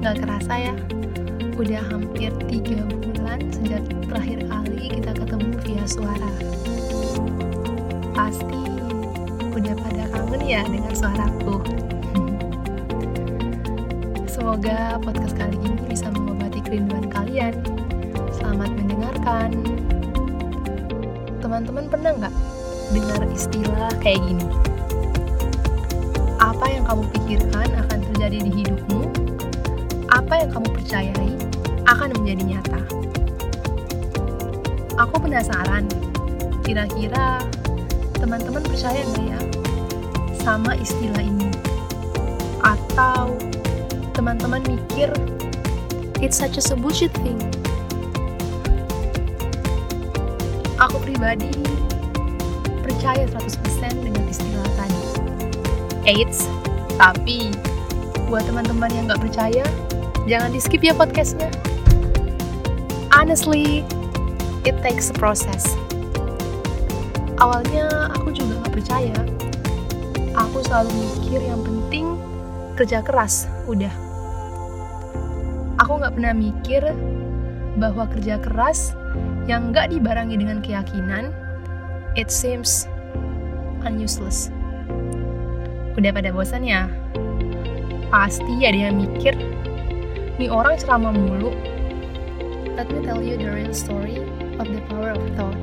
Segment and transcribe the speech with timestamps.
[0.00, 0.74] Gak kerasa ya,
[1.54, 6.30] udah hampir tiga bulan sejak terakhir kali kita ketemu via suara.
[8.10, 8.64] Pasti
[9.54, 11.62] udah pada kangen ya dengan suaraku.
[14.40, 17.60] Semoga podcast kali ini bisa mengobati kerinduan kalian.
[18.32, 19.52] Selamat mendengarkan.
[21.44, 22.34] Teman-teman pernah nggak
[22.96, 24.48] dengar istilah kayak gini?
[26.40, 29.12] Apa yang kamu pikirkan akan terjadi di hidupmu,
[30.08, 31.32] apa yang kamu percayai
[31.84, 32.80] akan menjadi nyata.
[35.04, 35.84] Aku penasaran,
[36.64, 37.44] kira-kira
[38.16, 39.40] teman-teman percaya nggak ya
[40.40, 41.52] sama istilah ini?
[42.64, 43.36] Atau
[44.20, 45.08] teman-teman mikir,
[46.20, 47.40] it's such a bullshit thing.
[50.76, 51.48] Aku pribadi
[52.84, 53.64] percaya 100%
[54.04, 55.02] dengan istilah tadi.
[56.04, 56.52] Eits,
[57.00, 57.48] tapi
[58.28, 59.64] buat teman-teman yang nggak percaya,
[60.28, 61.48] jangan di skip ya podcastnya.
[63.16, 63.80] Honestly,
[64.68, 65.64] it takes a process.
[67.40, 69.16] Awalnya aku juga nggak percaya.
[70.36, 72.20] Aku selalu mikir yang penting
[72.76, 74.09] kerja keras, udah.
[75.80, 76.84] Aku nggak pernah mikir
[77.80, 78.92] bahwa kerja keras
[79.48, 81.32] yang nggak dibarengi dengan keyakinan,
[82.20, 82.84] it seems
[83.88, 84.52] unuseless.
[85.96, 86.84] Udah pada bosan ya?
[88.12, 89.32] Pasti ada yang mikir,
[90.36, 91.48] nih orang ceramah mulu.
[92.76, 94.20] Let me tell you the real story
[94.60, 95.56] of the power of thought.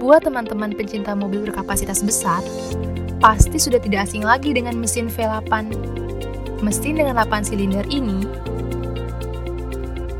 [0.00, 2.40] Buat teman-teman pencinta mobil berkapasitas besar,
[3.18, 5.72] pasti sudah tidak asing lagi dengan mesin V8.
[6.60, 8.24] Mesin dengan 8 silinder ini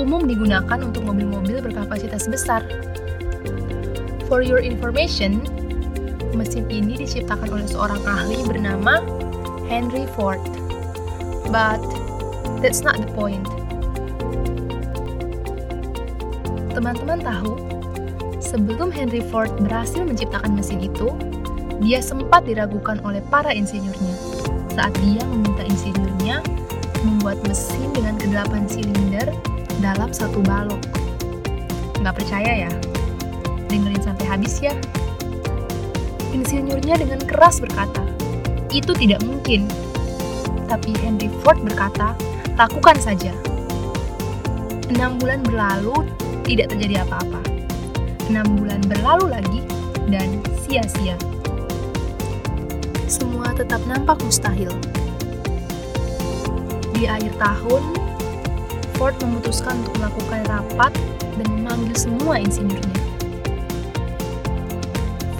[0.00, 2.64] umum digunakan untuk mobil-mobil berkapasitas besar.
[4.26, 5.44] For your information,
[6.32, 9.04] mesin ini diciptakan oleh seorang ahli bernama
[9.68, 10.40] Henry Ford.
[11.52, 11.82] But
[12.64, 13.44] that's not the point.
[16.72, 17.58] Teman-teman tahu,
[18.40, 21.12] sebelum Henry Ford berhasil menciptakan mesin itu,
[21.80, 24.14] dia sempat diragukan oleh para insinyurnya
[24.76, 26.44] saat dia meminta insinyurnya
[27.04, 29.28] membuat mesin dengan kedelapan silinder
[29.80, 30.80] dalam satu balok.
[32.00, 32.72] Nggak percaya ya?
[33.68, 34.72] Dengerin sampai habis ya.
[36.30, 38.04] Insinyurnya dengan keras berkata,
[38.70, 39.66] itu tidak mungkin.
[40.70, 42.14] Tapi Henry Ford berkata,
[42.54, 43.34] lakukan saja.
[44.92, 46.06] Enam bulan berlalu,
[46.46, 47.40] tidak terjadi apa-apa.
[48.30, 49.60] Enam bulan berlalu lagi,
[50.08, 51.18] dan sia-sia.
[53.10, 54.70] Semua tetap nampak mustahil.
[56.94, 57.82] Di akhir tahun,
[58.94, 60.94] Ford memutuskan untuk melakukan rapat
[61.34, 63.02] dan memanggil semua insinyurnya.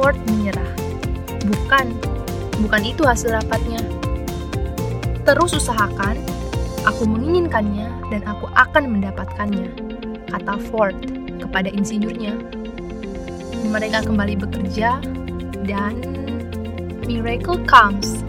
[0.00, 0.72] Ford menyerah.
[1.44, 1.92] Bukan,
[2.64, 3.84] bukan itu hasil rapatnya.
[5.28, 6.16] Terus usahakan,
[6.88, 9.68] aku menginginkannya dan aku akan mendapatkannya,
[10.32, 10.96] kata Ford
[11.36, 12.32] kepada insinyurnya.
[13.68, 15.04] Mereka kembali bekerja
[15.68, 16.17] dan
[17.08, 18.20] miracle comes.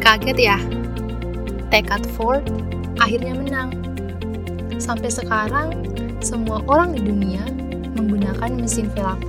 [0.00, 0.58] Kaget ya?
[1.68, 2.40] Tekad Ford
[2.96, 3.76] akhirnya menang.
[4.80, 5.84] Sampai sekarang,
[6.24, 7.44] semua orang di dunia
[7.92, 9.28] menggunakan mesin V8.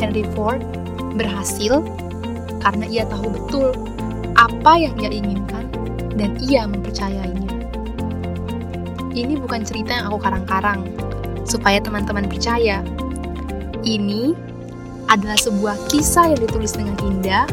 [0.00, 0.64] Henry Ford
[1.14, 1.84] berhasil
[2.64, 3.76] karena ia tahu betul
[4.34, 5.68] apa yang ia inginkan
[6.16, 7.52] dan ia mempercayainya.
[9.14, 10.88] Ini bukan cerita yang aku karang-karang,
[11.46, 12.82] supaya teman-teman percaya.
[13.84, 14.34] Ini
[15.12, 17.44] adalah sebuah kisah yang ditulis dengan indah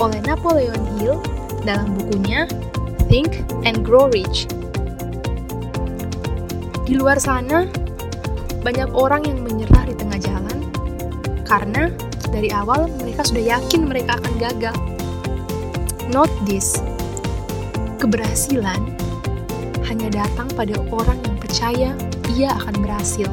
[0.00, 1.20] oleh Napoleon Hill
[1.64, 2.48] dalam bukunya
[3.10, 4.48] Think and Grow Rich.
[6.88, 7.68] Di luar sana,
[8.64, 10.58] banyak orang yang menyerah di tengah jalan
[11.44, 11.92] karena
[12.30, 14.76] dari awal mereka sudah yakin mereka akan gagal.
[16.10, 16.78] Note this,
[18.02, 18.78] keberhasilan
[19.86, 21.90] hanya datang pada orang yang percaya
[22.34, 23.26] ia akan berhasil,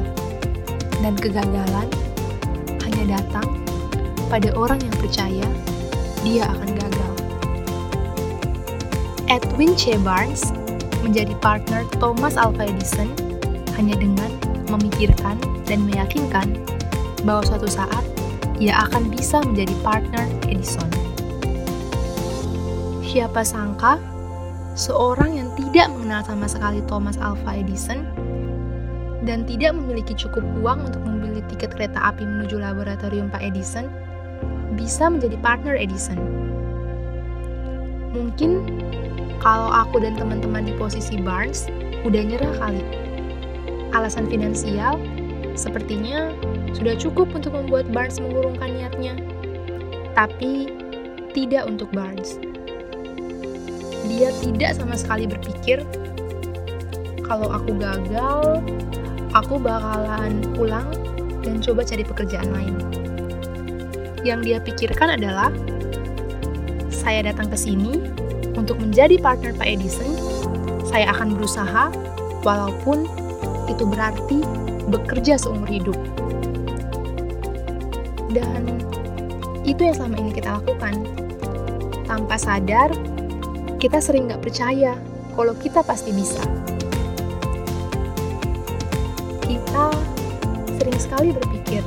[1.02, 1.86] dan kegagalan
[2.98, 3.46] hanya datang
[4.26, 5.46] pada orang yang percaya
[6.26, 7.12] dia akan gagal.
[9.30, 9.94] Edwin C.
[10.02, 10.50] Barnes
[11.06, 13.06] menjadi partner Thomas Alva Edison
[13.78, 14.34] hanya dengan
[14.66, 16.58] memikirkan dan meyakinkan
[17.22, 18.02] bahwa suatu saat
[18.58, 20.90] ia akan bisa menjadi partner Edison.
[23.06, 24.02] Siapa sangka,
[24.74, 28.02] seorang yang tidak mengenal sama sekali Thomas Alva Edison
[29.26, 33.90] dan tidak memiliki cukup uang untuk membeli tiket kereta api menuju laboratorium Pak Edison,
[34.78, 36.18] bisa menjadi partner Edison.
[38.14, 38.62] Mungkin
[39.42, 41.66] kalau aku dan teman-teman di posisi Barnes
[42.06, 42.82] udah nyerah kali.
[43.94, 45.00] Alasan finansial
[45.58, 46.30] sepertinya
[46.76, 49.18] sudah cukup untuk membuat Barnes mengurungkan niatnya.
[50.14, 50.70] Tapi
[51.34, 52.38] tidak untuk Barnes.
[54.08, 55.84] Dia tidak sama sekali berpikir
[57.28, 58.64] kalau aku gagal,
[59.36, 60.88] aku bakalan pulang
[61.44, 62.74] dan coba cari pekerjaan lain.
[64.24, 65.52] Yang dia pikirkan adalah,
[66.88, 68.00] saya datang ke sini
[68.56, 70.10] untuk menjadi partner Pak Edison,
[70.88, 71.92] saya akan berusaha
[72.42, 73.04] walaupun
[73.68, 74.40] itu berarti
[74.88, 75.96] bekerja seumur hidup.
[78.32, 78.80] Dan
[79.68, 80.96] itu yang selama ini kita lakukan.
[82.08, 82.88] Tanpa sadar,
[83.76, 84.96] kita sering nggak percaya
[85.36, 86.40] kalau kita pasti bisa.
[89.48, 89.88] Kita
[90.76, 91.80] sering sekali berpikir,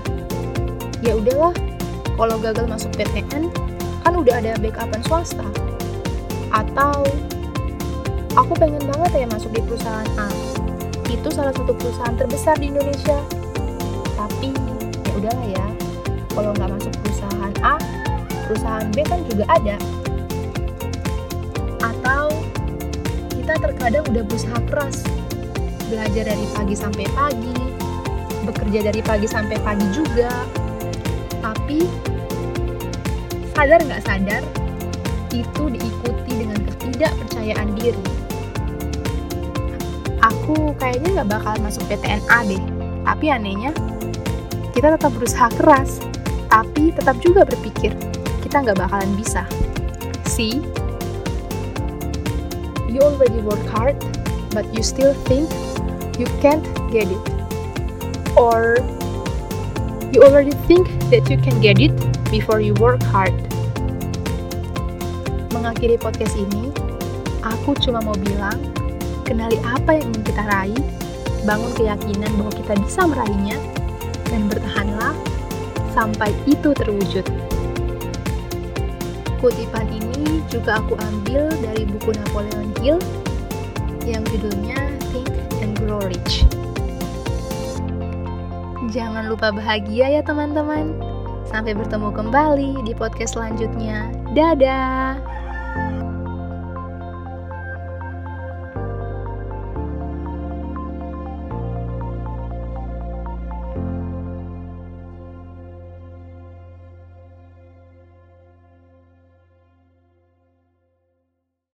[1.06, 1.54] ya udahlah,
[2.18, 3.54] kalau gagal masuk PTN,
[4.02, 5.46] kan udah ada backupan swasta.
[6.50, 7.06] Atau,
[8.34, 10.26] aku pengen banget ya masuk di perusahaan A.
[11.06, 13.22] Itu salah satu perusahaan terbesar di Indonesia.
[14.18, 14.58] Tapi,
[15.06, 15.66] ya udahlah ya,
[16.34, 17.78] kalau nggak masuk perusahaan A,
[18.50, 19.78] perusahaan B kan juga ada.
[21.86, 22.42] Atau
[23.38, 25.06] kita terkadang udah berusaha keras,
[25.92, 27.58] belajar dari pagi sampai pagi,
[28.48, 30.32] bekerja dari pagi sampai pagi juga,
[31.44, 31.84] tapi
[33.52, 34.44] sadar nggak sadar,
[35.36, 38.06] itu diikuti dengan ketidakpercayaan diri.
[40.24, 42.64] Aku kayaknya nggak bakal masuk PTN A deh,
[43.04, 43.76] tapi anehnya
[44.72, 46.00] kita tetap berusaha keras
[46.52, 47.96] tapi tetap juga berpikir
[48.44, 49.48] kita nggak bakalan bisa.
[50.28, 50.60] See,
[52.92, 53.96] you already work hard,
[54.52, 55.48] but you still think
[56.20, 57.26] you can't get it.
[58.36, 58.80] Or
[60.12, 61.96] you already think that you can get it
[62.32, 63.34] before you work hard.
[65.52, 66.72] Mengakhiri podcast ini,
[67.44, 68.60] aku cuma mau bilang,
[69.28, 70.84] kenali apa yang ingin kita raih,
[71.44, 73.58] bangun keyakinan bahwa kita bisa meraihnya,
[74.32, 75.14] dan bertahanlah
[75.92, 77.28] sampai itu terwujud.
[79.44, 83.02] Kutipan ini juga aku ambil dari buku Napoleon Hill
[84.06, 84.78] yang judulnya
[85.14, 85.32] Think
[85.62, 86.46] and Grow Rich.
[88.92, 91.00] Jangan lupa bahagia ya teman-teman.
[91.48, 94.12] Sampai bertemu kembali di podcast selanjutnya.
[94.36, 95.31] Dadah!